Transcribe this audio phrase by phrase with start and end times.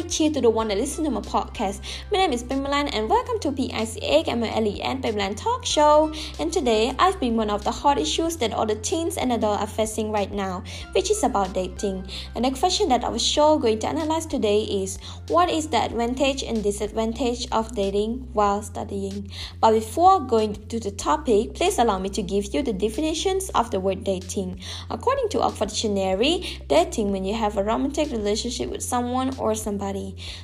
[0.00, 1.82] Hi, cheer to the one that listen to my podcast.
[2.10, 6.10] My name is Pimlan and welcome to PICA MLEN Pimlan Talk Show.
[6.38, 9.60] And today I've been one of the hot issues that all the teens and adults
[9.60, 12.08] are facing right now, which is about dating.
[12.34, 16.44] And the question that our show going to analyze today is what is the advantage
[16.44, 19.30] and disadvantage of dating while studying?
[19.60, 23.70] But before going to the topic, please allow me to give you the definitions of
[23.70, 24.60] the word dating.
[24.88, 29.89] According to Oxford Dictionary, dating when you have a romantic relationship with someone or somebody.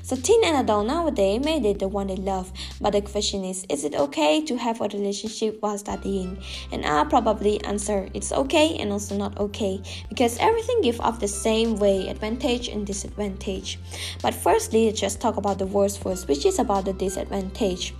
[0.02, 3.64] So teen and adult nowadays may date the one they love, but the question is,
[3.68, 6.38] is it okay to have a relationship while studying?
[6.72, 11.28] And I'll probably answer it's okay and also not okay because everything give off the
[11.28, 13.78] same way, advantage and disadvantage.
[14.22, 17.94] But firstly, let's just talk about the worst first, which is about the disadvantage.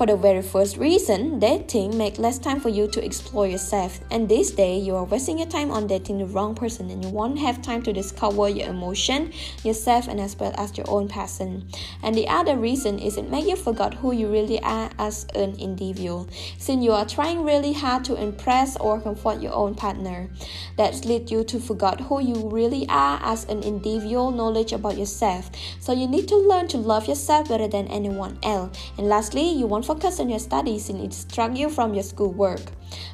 [0.00, 4.00] For the very first reason, dating make less time for you to explore yourself.
[4.10, 7.10] And this day, you are wasting your time on dating the wrong person and you
[7.10, 9.30] won't have time to discover your emotion,
[9.62, 11.68] yourself, and as well as your own person.
[12.02, 15.56] And the other reason is it make you forget who you really are as an
[15.56, 20.30] individual, since you are trying really hard to impress or comfort your own partner.
[20.78, 25.50] That lead you to forget who you really are as an individual, knowledge about yourself.
[25.78, 28.78] So you need to learn to love yourself better than anyone else.
[28.96, 32.60] And lastly, you won't focus on your studies and distract you from your schoolwork.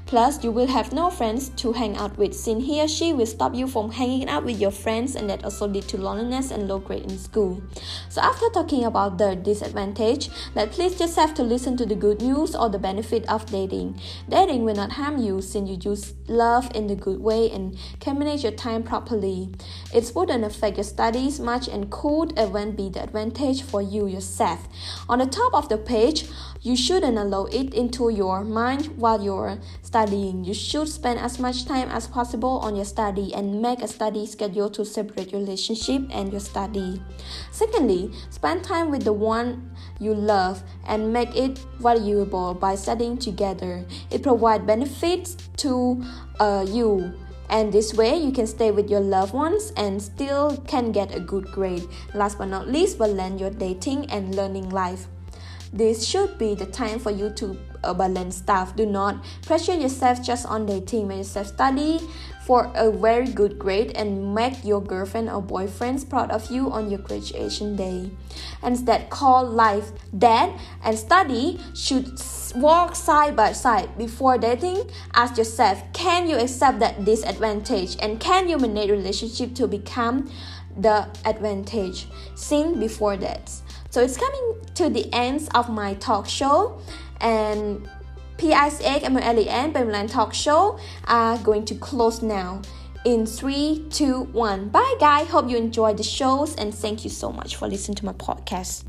[0.06, 3.26] Plus, you will have no friends to hang out with since he or she will
[3.26, 6.68] stop you from hanging out with your friends and that also lead to loneliness and
[6.68, 7.60] low grade in school.
[8.08, 12.22] So after talking about the disadvantage, let's please just have to listen to the good
[12.22, 14.00] news or the benefit of dating.
[14.28, 18.18] Dating will not harm you since you use love in the good way and can
[18.18, 19.52] manage your time properly.
[19.92, 24.68] It wouldn't affect your studies much and could even be the advantage for you yourself.
[25.08, 26.26] On the top of the page,
[26.62, 30.44] you shouldn't allow it into your mind while you're studying.
[30.44, 34.26] You should spend as much time as possible on your study and make a study
[34.26, 37.02] schedule to separate your relationship and your study.
[37.50, 43.84] Secondly, spend time with the one you love and make it valuable by studying together.
[44.10, 46.02] It provides benefits to
[46.40, 47.14] uh, you
[47.48, 51.20] and this way you can stay with your loved ones and still can get a
[51.20, 55.06] good grade last but not least learn your dating and learning life
[55.72, 58.76] this should be the time for you to uh, balance stuff.
[58.76, 61.08] Do not pressure yourself just on dating.
[61.08, 62.00] Make yourself study
[62.46, 66.88] for a very good grade and make your girlfriend or boyfriends proud of you on
[66.88, 68.10] your graduation day.
[68.62, 69.90] And that call life.
[70.16, 72.06] Date and study should
[72.54, 74.88] walk side by side before dating.
[75.14, 80.30] Ask yourself, can you accept that disadvantage and can you manage relationship to become
[80.76, 82.06] the advantage?
[82.36, 83.50] Seen before that.
[83.96, 86.78] So it's coming to the ends of my talk show
[87.22, 87.88] and
[88.36, 92.60] PICX MLEN Pimlan Talk Show are going to close now.
[93.06, 94.68] In 3, 2, 1.
[94.68, 95.28] Bye guys.
[95.28, 98.84] Hope you enjoyed the shows and thank you so much for listening to my podcast.